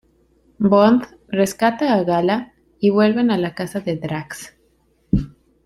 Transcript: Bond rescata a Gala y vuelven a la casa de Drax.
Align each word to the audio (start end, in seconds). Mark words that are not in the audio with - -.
Bond 0.71 1.03
rescata 1.29 1.91
a 1.93 2.03
Gala 2.03 2.53
y 2.79 2.89
vuelven 2.89 3.29
a 3.29 3.37
la 3.37 3.53
casa 3.53 3.81
de 3.81 3.97
Drax. 3.97 4.57